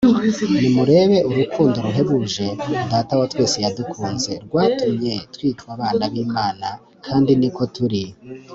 Nimurebe 0.59 1.17
urukundo 1.29 1.75
ruhebuje 1.85 2.45
Data 2.91 3.13
wa 3.19 3.25
twese 3.31 3.57
yadukunze, 3.65 4.31
rwatumye 4.45 5.13
twitwa 5.33 5.67
abana 5.75 6.03
b’Imana 6.11 6.67
kandi 7.05 7.31
ni 7.39 7.49
ko 7.55 7.63
turi. 7.75 8.03